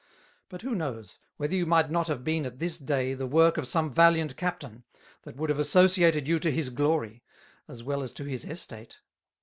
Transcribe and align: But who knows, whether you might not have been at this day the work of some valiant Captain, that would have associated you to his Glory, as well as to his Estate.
But 0.49 0.63
who 0.63 0.73
knows, 0.73 1.19
whether 1.37 1.53
you 1.53 1.67
might 1.67 1.91
not 1.91 2.07
have 2.07 2.23
been 2.23 2.43
at 2.47 2.57
this 2.57 2.79
day 2.79 3.13
the 3.13 3.27
work 3.27 3.57
of 3.59 3.67
some 3.67 3.93
valiant 3.93 4.35
Captain, 4.35 4.83
that 5.21 5.35
would 5.35 5.51
have 5.51 5.59
associated 5.59 6.27
you 6.27 6.39
to 6.39 6.49
his 6.51 6.71
Glory, 6.71 7.21
as 7.67 7.83
well 7.83 8.01
as 8.01 8.11
to 8.13 8.23
his 8.23 8.43
Estate. 8.43 8.97